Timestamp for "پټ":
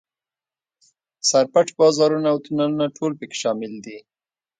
1.53-1.67